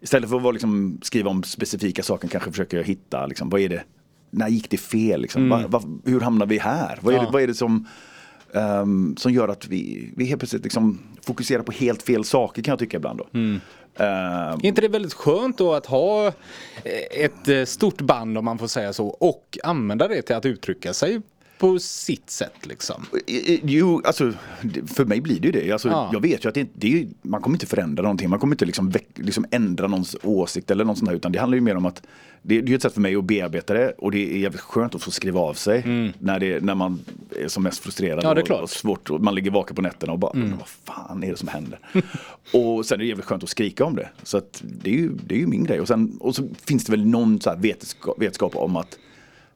[0.00, 3.60] istället för att vara, liksom, skriva om specifika saker, kanske försöker jag hitta, liksom, vad
[3.60, 3.82] är det,
[4.32, 5.20] när gick det fel?
[5.22, 5.48] Liksom?
[5.48, 6.98] Va, va, hur hamnar vi här?
[7.02, 7.24] Vad är, Ja.
[7.24, 7.86] det, vad är det som,
[8.54, 12.72] ehm, som gör att vi, vi helt plötsligt liksom fokuserar på helt fel saker kan
[12.72, 13.18] jag tycka ibland.
[13.18, 13.38] Då.
[13.38, 13.60] Ehm,
[13.96, 16.32] Är inte det väldigt skönt då att ha eh,
[17.24, 20.92] ett eh, stort band om man får säga så och använda det till att uttrycka
[20.94, 21.20] sig
[21.62, 23.06] på sitt sätt liksom?
[23.26, 24.32] I- i- Jo, alltså
[24.86, 25.72] för mig blir det ju det.
[25.72, 26.10] Alltså, Ja.
[26.12, 28.30] Jag vet ju att det, det är, man kommer inte förändra någonting.
[28.30, 31.16] Man kommer inte liksom, liksom ändra någons åsikt eller något sånt där.
[31.16, 32.02] Utan det handlar ju mer om att
[32.42, 33.90] det, det är ett sätt för mig att bearbeta det.
[33.98, 35.82] Och det är jävligt skönt att få skriva av sig.
[36.18, 37.00] När, det, när man
[37.40, 38.36] är som mest frustrerad Mm.
[38.36, 38.50] Ja, och.
[38.50, 38.62] Mm.
[38.62, 39.10] och svårt.
[39.10, 41.78] Och man ligger vaken på nätterna och bara, "Men vad fan är det som händer?
[42.52, 44.08] och sen är det jävligt skönt att skrika om det.
[44.22, 45.80] Så att det, är ju, det är ju min grej.
[45.80, 48.98] Och, sen, och så finns det väl någon så här vetskap, vetskap om att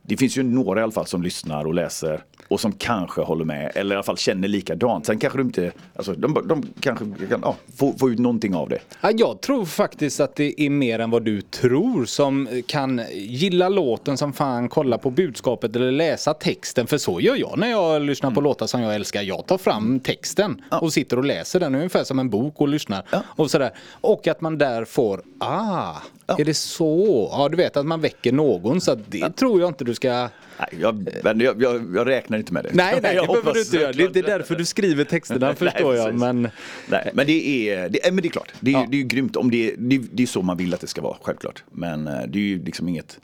[0.07, 3.45] det finns ju några i alla fall som lyssnar och läser och som kanske håller
[3.45, 5.07] med eller i alla fall känner likadant.
[5.07, 8.69] Sen kanske de inte, alltså de, de kanske kan ja, få, få ut någonting av
[8.69, 8.79] det.
[9.01, 13.69] Ja, jag tror faktiskt att det är mer än vad du tror som kan gilla
[13.69, 16.87] låten som fan, kolla på budskapet eller läsa texten.
[16.87, 18.35] För så gör jag när jag lyssnar Mm.
[18.35, 19.23] på låtar som jag älskar.
[19.23, 23.03] Jag tar fram texten och sitter och läser den ungefär som en bok och lyssnar.
[23.11, 23.23] Ja.
[23.27, 23.71] Och, sådär.
[24.01, 25.95] och att man där får, ah,
[26.29, 26.37] Ja.
[26.39, 27.29] är det så?
[27.33, 28.81] Ja, du vet att man väcker någon.
[28.81, 30.29] Så det tror jag inte du ska...
[30.59, 32.71] Nej, jag, men jag, jag, jag räknar inte med det.
[32.73, 33.93] Nej, nej, Jag det behöver du inte göra.
[33.93, 36.05] Det är inte därför du skriver texterna, Nej, förstår jag.
[36.05, 36.21] precis.
[36.21, 36.49] Men
[36.89, 38.53] Nej, men det är, det, är- men det är klart.
[38.61, 38.87] Det är, Ja.
[38.91, 41.17] det är grymt om det, det, det är så man vill att det ska vara,
[41.23, 41.65] självklart.
[41.73, 43.19] Men eh, det är ju liksom inget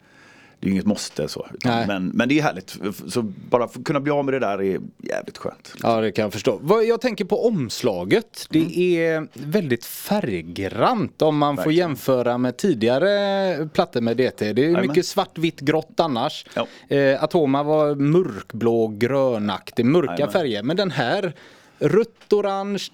[0.62, 1.46] det är ju inget måste så.
[1.64, 2.76] Men, men det är härligt.
[3.08, 5.74] Så bara få kunna bli av med det där är jävligt skönt.
[5.82, 6.60] Ja, det kan jag förstå.
[6.88, 8.46] Jag tänker på omslaget.
[8.50, 8.72] Det Mm.
[9.22, 11.88] är väldigt färggrant om man får Verkligen.
[11.88, 14.52] jämföra med tidigare plattor med DT.
[14.52, 14.86] Det är Jajamän.
[14.88, 16.46] mycket svartvitt grått annars.
[16.54, 16.66] Ja.
[16.96, 20.32] Eh, Atoma var mörkblå, grönaktig, mörka Jajamän.
[20.32, 20.62] färger.
[20.62, 21.32] Men den här
[21.78, 22.88] rött, orange,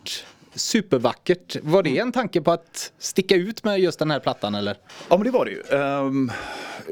[0.59, 1.57] supervackert.
[1.63, 4.77] Var det en tanke på att sticka ut med just den här plattan eller?
[5.09, 5.63] Ja men det var det ju.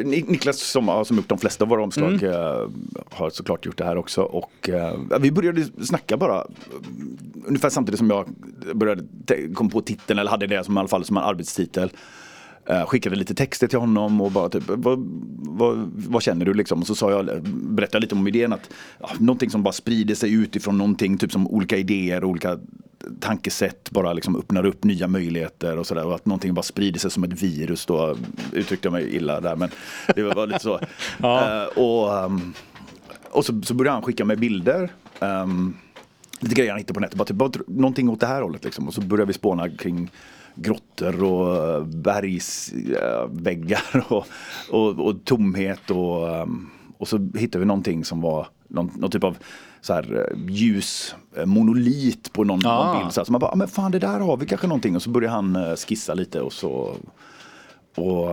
[0.04, 2.30] Ni- Niklas som har som gjort de flesta av våra omslag Mm.
[2.32, 2.68] eh,
[3.10, 4.22] har såklart gjort det här också.
[4.22, 6.44] Och eh, vi började snacka bara eh,
[7.46, 8.28] ungefär samtidigt som jag
[8.74, 9.04] började
[9.54, 11.90] kom på titeln eller hade det som i alla fall som en arbetstitel.
[12.86, 14.98] Skickade lite texter till honom och bara typ, vad,
[15.38, 16.80] vad, vad känner du liksom?
[16.80, 20.32] Och så sa jag, berättade lite om idén att ja, någonting som bara sprider sig
[20.32, 22.58] utifrån någonting, typ som olika idéer och olika
[23.20, 26.06] tankesätt bara liksom öppnar upp nya möjligheter och sådär.
[26.06, 28.16] Och att någonting bara sprider sig som ett virus då
[28.52, 29.70] uttryckte jag mig illa där men
[30.14, 30.80] det var, lite så.
[31.22, 32.54] Eh, och ehm,
[33.30, 34.92] och så, så började han skicka mig bilder.
[35.20, 35.76] ehm,
[36.40, 37.16] lite grejer han hittade på nätet.
[37.16, 38.88] Bara, typ, bara, någonting åt det här hållet liksom.
[38.88, 40.10] Och så började vi spåna kring
[40.54, 43.82] grottor och eh, bergsväggar
[44.12, 44.26] och,
[44.70, 49.24] och, och tomhet och, ehm, och så hittade vi någonting som var någon, någon typ
[49.24, 49.36] av
[49.80, 52.84] så här, eh, ljus eh, monolit på någon, Ah.
[52.92, 53.12] någon bild.
[53.12, 54.96] Så, här, så man bara, "Ah, men fan det där har vi kanske någonting.
[54.96, 56.96] Och så började han eh, skissa lite och så
[57.96, 58.30] och,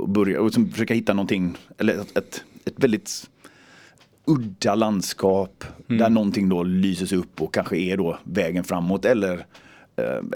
[0.00, 3.30] och börja och liksom försöka hitta någonting, eller ett, ett, ett väldigt
[4.24, 9.46] udda landskap där någonting då lyses upp och kanske är då vägen framåt eller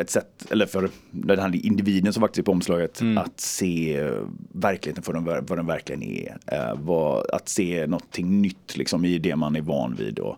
[0.01, 4.12] ett sätt, eller för den här individen som faktiskt är på omslaget, att se eh,
[4.53, 6.37] verkligheten för den, vad den verkligen är.
[6.47, 10.37] Eh, vad, att se någonting nytt liksom i det man är van vid och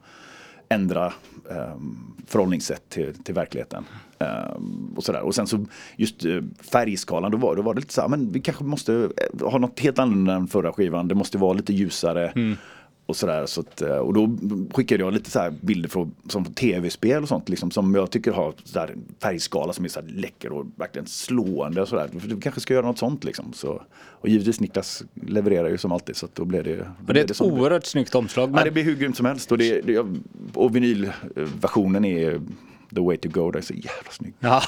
[0.68, 1.07] ändra
[1.51, 1.77] eh,
[2.27, 3.85] förhållningssätt till, till verkligheten.
[4.18, 4.57] Eh,
[4.97, 5.20] och, sådär.
[5.20, 5.66] och sen så
[5.97, 6.41] just eh,
[6.72, 9.59] färgskalan, då var, då var det lite så här, men vi kanske måste eh, ha
[9.59, 11.09] något helt annorlunda än förra skivan.
[11.09, 12.57] Det måste vara lite ljusare.
[13.07, 14.37] Och, sådär, så att, eh, och då
[14.75, 18.33] skickade jag lite så bilder från, som från tv-spel och sånt liksom, som jag tycker
[18.33, 21.83] har så där färgskala som är så läcker och verkligen slående.
[21.83, 22.09] Och så där.
[22.13, 23.25] Vi kanske ska göra något sånt.
[23.25, 23.53] Liksom.
[23.53, 27.21] Så, och givetvis Niklas levererar ju som alltid så då blev det, då Och det
[27.21, 28.49] är ett som det oerhört snyggt omslag.
[28.49, 29.53] Ja, Men, det blir hur grymt som helst.
[29.53, 30.05] Och, det, det,
[30.55, 32.41] och vinylversionen är
[32.95, 33.51] the way to go.
[33.51, 34.35] Det är så jävla snygg.
[34.41, 34.63] Ja,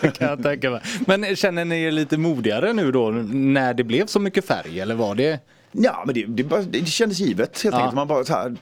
[0.00, 0.80] kan jag tänka mig.
[1.06, 4.94] Men känner ni er lite modigare nu då när det blev så mycket färg eller
[4.94, 5.40] var det?
[5.72, 7.80] Ja, men det, det, bara, det kändes givet helt Ja.
[7.80, 7.94] enkelt.
[7.94, 8.56] Man bara så här,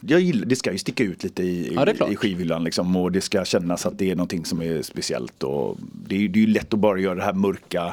[0.00, 3.20] jag gillar, det ska ju sticka ut lite i, Ja, i, skivhyllan liksom, och det
[3.20, 5.42] ska kännas att det är någonting som är speciellt.
[5.42, 5.76] Och
[6.06, 7.86] det, är- det är ju lätt att bara göra det här mörka,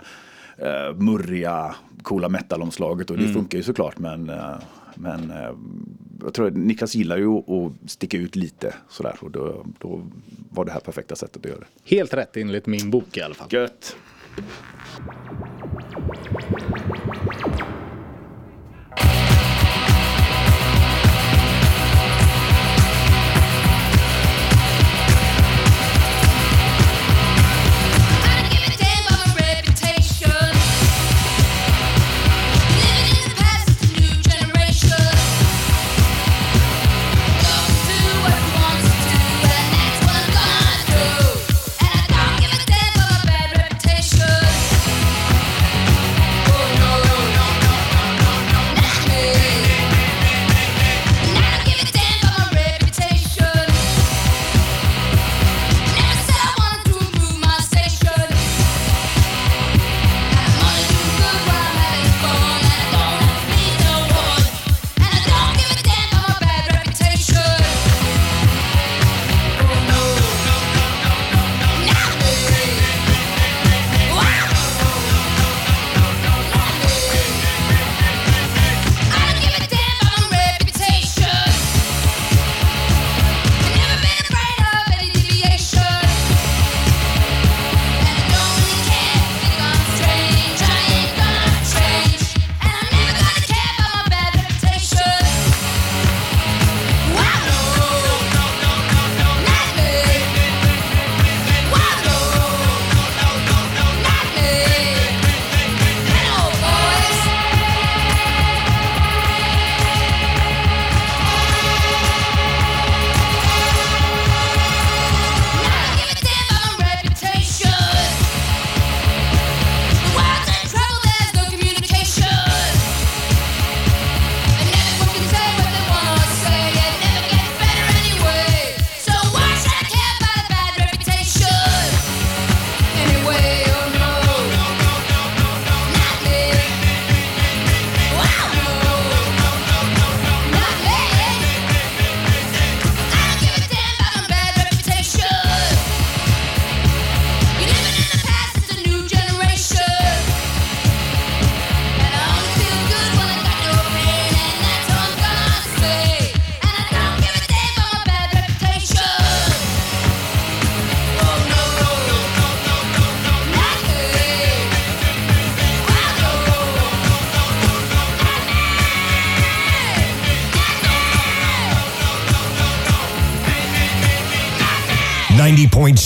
[0.61, 3.34] uh, murriga, coola metalomslaget och det Mm.
[3.36, 4.53] funkar ju såklart men, eh,
[4.95, 5.49] men eh,
[6.24, 10.01] jag tror att Niklas gillar ju att, att sticka ut lite sådär och då, då
[10.49, 11.95] var det här perfekta sättet att göra det.
[11.95, 13.47] Helt rätt enligt min bok i alla fall.
[13.51, 13.95] Gött!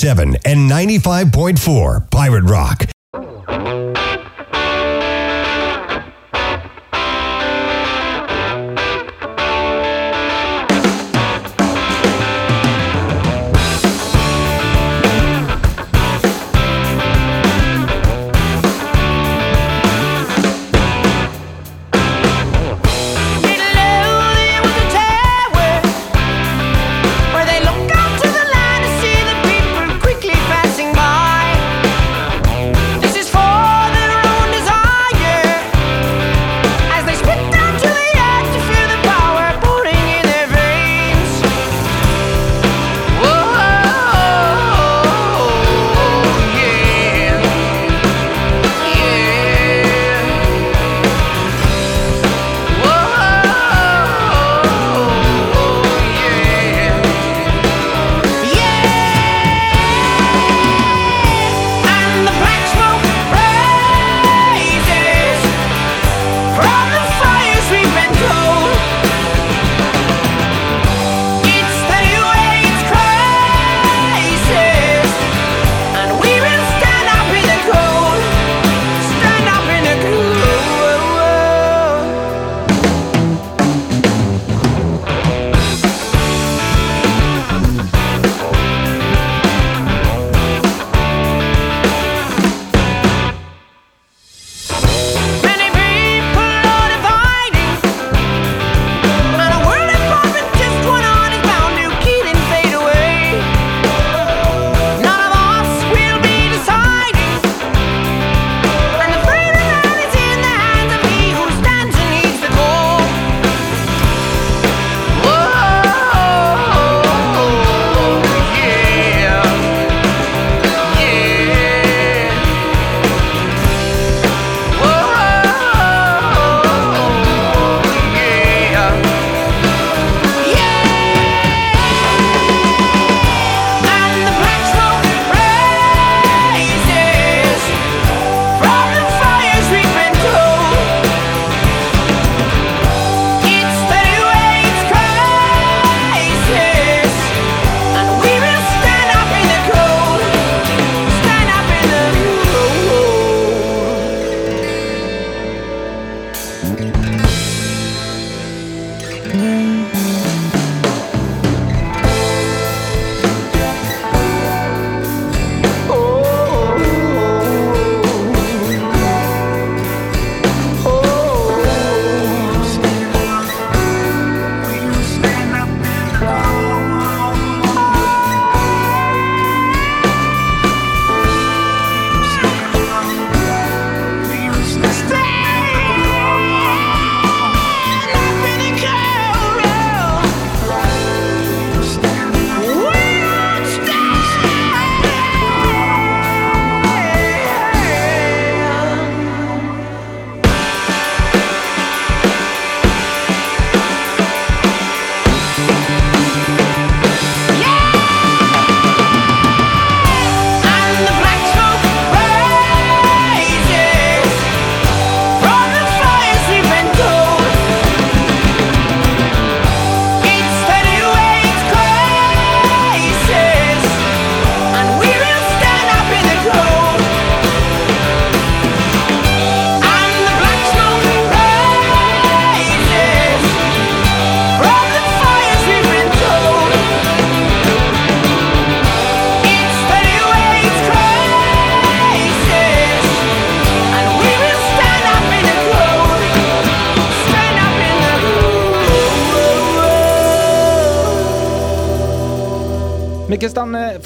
[0.07, 2.96] 97 and 95.4 Pirate Rock.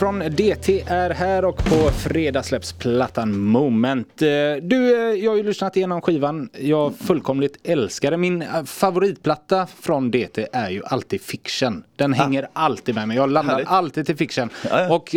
[0.02, 4.22] Från DT är här och på fredag släpps plattan Moment.
[4.22, 4.28] Eh,
[4.62, 6.50] Du, eh, jag har ju lyssnat igenom skivan.
[6.60, 8.18] Jag fullkomligt älskar det.
[8.18, 11.84] Min eh, favoritplatta från DT är ju alltid Fiction.
[11.96, 13.18] Den hänger alltid med mig.
[13.18, 13.70] Jag landar Härligt.
[13.70, 14.50] alltid till Fiction.
[14.70, 14.96] Ja, ja.
[14.96, 15.10] Och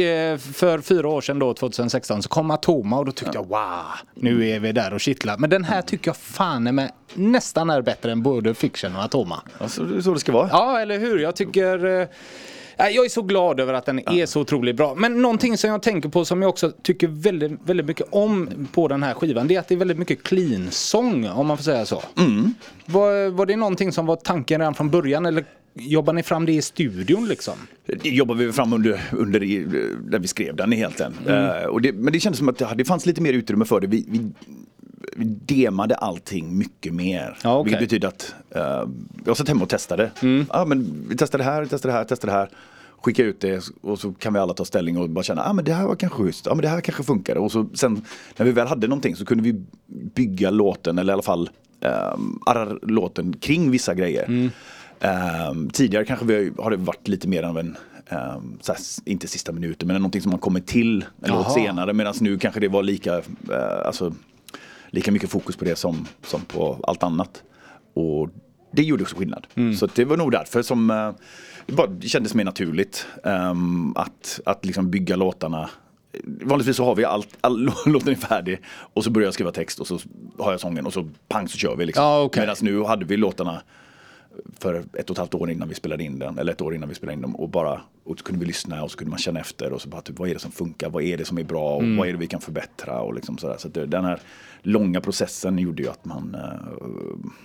[0.55, 3.83] för fyra år sedan då, 2016, så kom Atoma och då tyckte jag wow,
[4.15, 5.39] nu är vi där och kittlar.
[5.39, 9.03] Men den här tycker jag fan är med nästan är bättre än både Fiction och
[9.03, 9.43] Atoma.
[9.61, 10.49] Ja, så, det är så det ska vara.
[10.53, 11.19] Ja, eller hur?
[11.19, 12.09] Jag tycker...
[12.77, 14.95] Jag är så glad över att den är så otroligt bra.
[14.95, 18.89] Men någonting som jag tänker på som jag också tycker väldigt, väldigt mycket om på
[18.89, 21.87] den här skivan det är att det är väldigt mycket clean-sång om man får säga
[21.87, 22.03] så.
[22.87, 25.45] Var, var det någonting som var tanken redan från början eller
[25.75, 27.55] jobbar ni fram det i studion liksom?
[27.87, 29.67] Det jobbar vi fram under, under i,
[30.11, 31.15] när vi skrev den egentligen.
[31.27, 33.87] Eh, och det, men det kändes som att det, fanns lite mer utrymme för det.
[33.87, 34.31] Vi, vi
[35.17, 37.39] demade allting mycket mer.
[37.43, 37.65] Ja, okej.
[37.65, 38.91] Vilket betyder att uh,
[39.25, 40.11] jag satt hemma och testade.
[40.53, 42.49] Ja, men vi testade det här, vi testade det här, testade det här.
[43.03, 45.53] Skicka ut det och så kan vi alla ta ställning och bara känna att ah,
[45.53, 47.41] men det här var kanske schysst, ah, men det här kanske funkade.
[47.41, 48.03] Och så sen
[48.37, 49.65] när vi väl hade någonting så kunde vi
[50.15, 51.51] bygga låten eller i alla fall
[52.15, 54.51] um, arra låten kring vissa grejer.
[55.05, 57.77] Ehm, tidigare kanske vi har, har det varit lite mer av en,
[58.09, 61.93] ehm, så här, inte sista minuten, men någonting som man kommer till en låt senare.
[61.93, 64.15] Medan nu kanske det var lika, eh, alltså,
[64.95, 67.43] lika mycket fokus på det som, som på allt annat.
[67.95, 68.29] Och
[68.73, 69.47] det gjorde också skillnad.
[69.79, 71.11] Så att det var nog därför som eh,
[71.67, 75.71] det, bara, det kändes mer naturligt ehm, att, att liksom bygga låtarna
[76.25, 79.81] Vanligtvis så har vi allt, all, låten är färdig och så börjar jag skriva text
[79.81, 79.99] och så
[80.39, 81.87] har jag sången och så pang så kör vi.
[81.87, 82.05] Liksom.
[82.05, 82.43] Ja, okej.
[82.43, 83.63] Medan nu hade vi låtarna
[84.59, 86.89] för ett och ett halvt år innan vi spelade in den, eller ett år innan
[86.89, 89.19] vi spelade in dem och bara, och så kunde vi lyssna och så kunde man
[89.19, 91.39] känna efter och så bara typ, vad är det som funkar, vad är det som
[91.39, 91.97] är bra och Mm.
[91.97, 93.57] vad är det vi kan förbättra och liksom sådär.
[93.59, 94.21] Så det, den här
[94.63, 96.85] långa processen gjorde ju att man eh,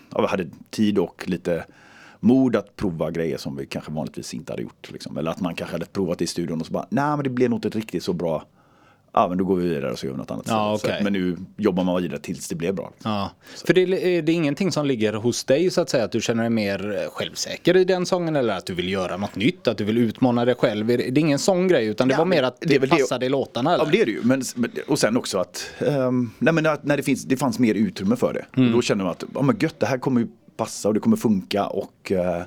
[0.09, 1.65] ja, hade tid och lite
[2.19, 4.91] mod att prova grejer som vi kanske vanligtvis inte hade gjort.
[4.91, 5.17] Liksom.
[5.17, 7.49] Eller att man kanske hade provat i studion och så bara, nej men det blev
[7.49, 8.45] nog inte riktigt så bra.
[9.13, 10.45] Ja men då går vi vidare och så gör vi något annat.
[10.47, 10.97] Ja, okej.
[10.97, 12.91] att- Men nu jobbar man vidare tills det blev bra.
[13.03, 13.31] Ja.
[13.65, 13.81] För det,
[14.17, 16.03] är det ingenting som ligger hos dig så att säga?
[16.03, 19.17] Att du känner dig mer eh, självsäker i den sången eller att du vill göra
[19.17, 19.67] något nytt?
[19.67, 20.91] Att du vill utmana dig själv?
[20.91, 22.87] Är Det är ingen sån grej utan det Ja, var mer att det det, är
[22.87, 23.73] passade i låtarna?
[23.73, 23.85] Eller?
[23.85, 24.21] Ja, det är det ju.
[24.23, 24.41] Men,
[24.87, 28.33] och sen också att, ehm, nej, men när det, finns, det fanns mer utrymme för
[28.33, 28.45] det.
[28.57, 28.69] Mm.
[28.69, 30.99] Och då känner man att, ja men gött, det här kommer ju passa och det
[30.99, 31.65] kommer funka.
[31.67, 32.41] Och, eh,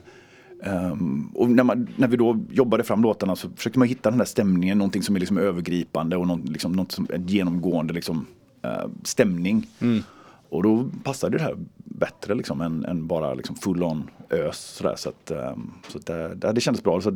[0.62, 4.18] ehm, och när, man, när vi då jobbade fram låtarna så försökte man hitta den
[4.18, 8.26] där stämningen, någonting som är liksom övergripande och något, liksom, något som en genomgående liksom,
[8.62, 9.66] eh, stämning.
[9.80, 10.02] Mm.
[10.48, 14.58] Och då passade det här bättre liksom, än, än bara liksom, full on ös.
[14.58, 14.94] Sådär.
[14.96, 17.00] Så, att, ehm, så att, det, det, kändes bra.
[17.00, 17.14] Så att,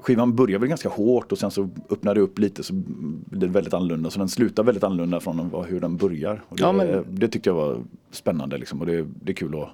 [0.00, 3.46] skivan börjar väl ganska hårt och sen så öppnar det upp lite så blir det
[3.46, 4.10] väldigt annorlunda.
[4.10, 6.42] Så den slutar väldigt annorlunda från hur den börjar.
[6.48, 7.80] Och det, Ja, men- det tyckte jag var
[8.10, 9.68] spännande liksom, och det, det är kul att,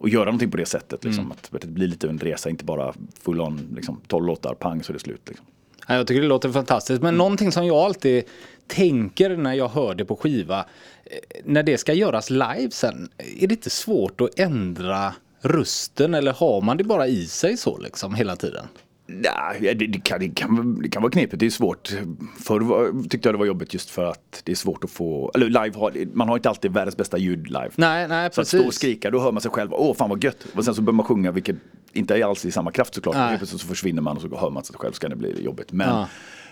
[0.00, 1.04] att göra någonting på det sättet.
[1.04, 1.32] Liksom, Mm.
[1.52, 4.92] att, det blir lite en resa, inte bara full on, liksom, 12 låtar, pang så
[4.92, 5.20] är det slut.
[5.28, 5.46] Liksom.
[5.88, 7.02] Ja, jag tycker det låter fantastiskt.
[7.02, 8.24] Men någonting som jag alltid
[8.66, 10.58] tänker när jag hör det på skiva.
[11.04, 13.08] eh, När det ska göras live sen.
[13.40, 17.78] Är det inte svårt att ändra rösten eller har man det bara i sig så
[17.78, 18.66] liksom hela tiden?
[19.10, 21.92] Nej, det, det, kan, det, kan, det kan vara knepigt, det är svårt.
[22.40, 25.30] Förr var, tyckte jag det var jobbigt just för att det är svårt att få,
[25.34, 27.70] eller live har, man har inte alltid världens bästa ljud live.
[27.76, 28.78] Nej, nej Så att stå och precis.
[28.78, 30.46] skrika, då hör man sig själv, åh fan vad gött.
[30.54, 31.56] Och sen så börjar man sjunga, vilket
[31.92, 33.16] inte är alls i samma kraft såklart.
[33.16, 33.38] Nej.
[33.38, 35.72] Plötsligt så försvinner man och så hör man sig själv, så kan det bli jobbigt.
[35.72, 36.08] Men Ja.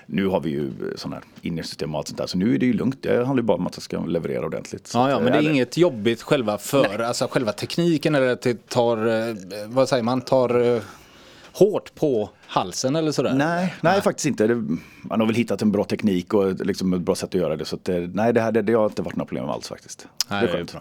[0.06, 2.66] nu har vi ju sådana här innersystem och allt sånt där, så nu är det
[2.66, 3.02] ju lugnt.
[3.02, 4.86] Det handlar ju bara om att jag ska leverera ordentligt.
[4.86, 8.32] Så Ja, ja, men det är eller- inget jobbigt själva för, alltså själva tekniken eller
[8.32, 8.96] att det tar,
[9.28, 9.34] eh,
[9.66, 10.82] vad säger man, tar eh,
[11.58, 13.34] hårt på halsen eller sådär?
[13.34, 14.46] Nej, nej, faktiskt inte.
[15.02, 17.64] Man har väl hittat en bra teknik och liksom ett bra sätt att göra det.
[17.64, 20.06] Så att, nej, det, här, det, det har inte varit några problem alls faktiskt.
[20.28, 20.74] Nej, det är skönt.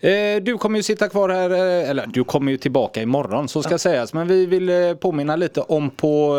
[0.00, 3.62] Eh, Du kommer ju sitta kvar här, eh, eller du kommer ju tillbaka imorgon så
[3.62, 4.12] ska sägas.
[4.12, 6.36] Men vi vill eh, påminna lite om på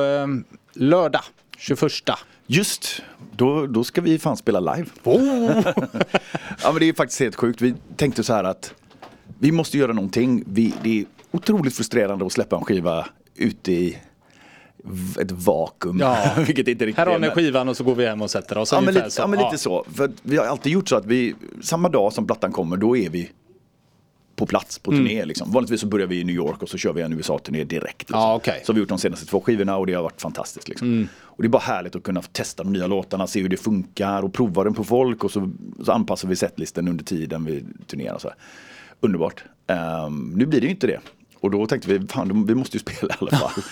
[0.73, 1.21] lördag
[1.57, 1.81] 21.
[2.47, 3.01] Just,
[3.31, 4.87] då, då ska vi fan spela live.
[5.03, 5.61] Oh!
[6.63, 7.61] ja men det är faktiskt helt sjukt.
[7.61, 8.73] Vi tänkte så här att
[9.39, 10.43] vi måste göra någonting.
[10.47, 13.05] Vi, det är otroligt frustrerande att släppa en skiva
[13.35, 13.97] ute i
[15.21, 15.99] ett vakuum.
[15.99, 16.33] Ja.
[16.37, 18.71] Vilket inte riktigt Här har ni skivan och så går vi hem och sätter oss.
[18.71, 19.85] Ja men, lite, ja, men lite så.
[19.93, 23.09] För vi har alltid gjort så att vi, samma dag som plattan kommer, då är
[23.09, 23.31] vi
[24.35, 25.15] på plats på turné.
[25.15, 25.27] Mm.
[25.27, 25.51] Liksom.
[25.51, 27.99] Vanligtvis så börjar vi i New York och så kör vi en USA-turné direkt.
[27.99, 28.19] Liksom.
[28.19, 28.53] Ja, okej.
[28.53, 28.65] Mm.
[28.65, 30.67] Så har vi gjort de senaste två skivorna och det har varit fantastiskt.
[30.67, 31.07] Liksom.
[31.21, 34.23] Och det är bara härligt att kunna testa de nya låtarna, se hur det funkar
[34.23, 35.51] och prova den på folk och så,
[35.85, 38.19] så anpassar vi setlisten under tiden vi turnerar.
[38.19, 38.37] Så här.
[38.99, 39.43] Underbart.
[39.67, 40.99] Ehm, nu blir det ju inte det.
[41.45, 43.51] Och då tänkte vi, fan vi måste ju spela i alla fall.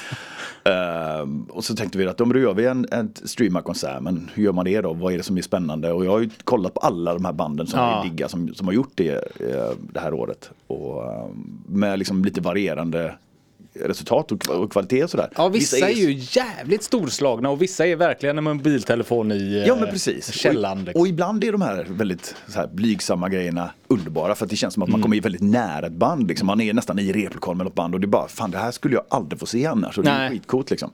[0.65, 4.51] Ehm, och så tänkte vi att då gör vi en, en streamarkonsert, men hur gör
[4.51, 4.93] man det då?
[4.93, 5.91] Vad är det som är spännande?
[5.91, 8.01] Och jag har ju kollat på alla de här banden som Ja.
[8.03, 10.49] vi diggar som, som har gjort det eh, det här året.
[10.67, 13.15] Och, ehm, med liksom lite varierande
[13.75, 15.29] resultat och, kvalitet och sådär.
[15.35, 19.75] Ja, vissa, är ju jävligt storslagna och vissa är verkligen en mobiltelefon i eh, Ja
[19.79, 20.33] men precis.
[20.33, 20.77] källaren.
[20.79, 21.01] Och, liksom.
[21.01, 24.73] och ibland är de här väldigt så här, blygsamma grejerna underbara för att det känns
[24.73, 25.03] som att man Mm.
[25.03, 26.27] kommer väldigt nära ett band.
[26.27, 26.47] Liksom.
[26.47, 28.71] Man är nästan i replokal med något band och det är bara, fan det här
[28.71, 29.97] skulle jag aldrig få se annars.
[29.97, 30.91] Och det är skitcoolt liksom.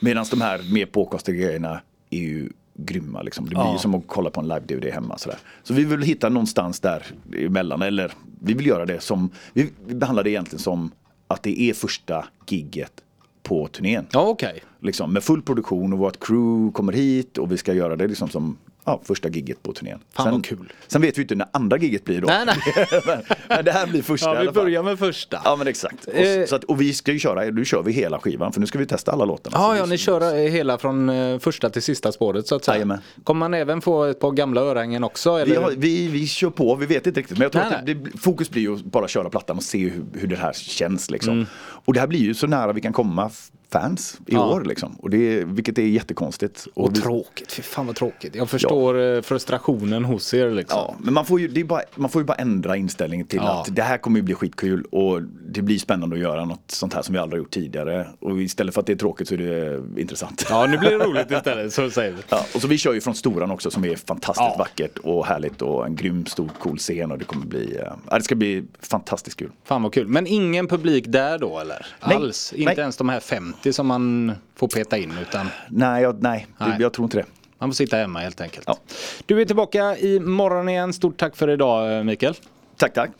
[0.00, 1.80] Medan de här mer påkostade grejerna
[2.10, 3.44] är ju grymma liksom.
[3.44, 3.78] Det blir Ja.
[3.78, 5.38] som att kolla på en live-DVD hemma sådär.
[5.62, 7.02] Så vi vill hitta någonstans där
[7.38, 10.90] emellan eller vi vill göra det som, vi behandlar det egentligen som
[11.26, 12.92] att det är första gigget
[13.42, 14.06] på turnén.
[14.10, 14.62] Ja, okej.
[14.80, 18.28] Liksom, med full produktion och vårt crew kommer hit och vi ska göra det liksom
[18.28, 18.56] som
[18.86, 19.98] ja, första gigget på turnén.
[20.12, 20.72] Fan, sen, vad kul.
[20.86, 22.26] Sen vet vi inte när andra gigget blir då.
[22.26, 22.56] Nej, nej.
[23.06, 25.40] men, men det här blir första Ja, vi börjar med första.
[25.44, 26.04] Ja men exakt.
[26.04, 26.46] Och, Eh.
[26.46, 28.78] så att, och vi ska ju köra, nu kör vi hela skivan för nu ska
[28.78, 29.56] vi testa alla låtarna.
[29.58, 32.74] Ja, ja, ni kör eh, hela från eh, första till sista spåret så att säga.
[32.74, 32.98] Jajamän.
[33.24, 35.30] Kommer man även få ett par gamla örhängen också?
[35.30, 35.46] Eller?
[35.46, 37.38] Vi, har, vi, vi kör på, vi vet inte riktigt.
[37.38, 39.62] Men jag tror Nej, att det, det, fokus blir ju att bara köra plattan och
[39.62, 41.10] se hur, hur det här känns.
[41.10, 41.46] Liksom.
[41.58, 43.30] Och det här blir ju så nära vi kan komma
[43.80, 44.34] fans i.
[44.34, 44.46] Ja.
[44.54, 44.64] år.
[44.64, 44.94] Liksom.
[44.94, 46.66] Och det, vilket är jättekonstigt.
[46.74, 48.34] Och vi- tråkigt, fy fan vad tråkigt.
[48.34, 50.78] Jag förstår eh, frustrationen hos er liksom.
[50.78, 53.40] Ja, men man får, ju, det är bara, man får ju bara ändra inställningen till
[53.42, 53.60] Ja.
[53.60, 56.94] att det här kommer ju bli skitkul och det blir spännande att göra något sånt
[56.94, 58.06] här som vi aldrig har gjort tidigare.
[58.20, 60.46] Och istället för att det är tråkigt så är det intressant.
[60.50, 62.18] Ja, nu blir det roligt istället, så säger vi.
[62.28, 64.56] Ja, och så vi kör ju från Storan också som är fantastiskt Ja.
[64.58, 68.18] vackert och härligt och en grym stor cool scen och det kommer bli, eh, ja,
[68.18, 69.50] det ska bli fantastiskt kul.
[69.64, 70.08] Fan vad kul.
[70.08, 71.86] Men ingen publik där då eller?
[72.06, 72.16] Nej.
[72.16, 72.52] Alls?
[72.52, 72.78] Inte Nej.
[72.80, 76.76] ens de här 50 som man får peta in utan Nej, jag, nej, Nej.
[76.78, 77.24] Jag tror inte det.
[77.58, 78.64] man får sitta hemma helt enkelt.
[78.66, 78.78] Ja.
[79.26, 80.92] Du är tillbaka imorgon igen.
[80.92, 82.34] Stort tack för idag eh, Mikael.
[82.76, 83.10] Tack, tack.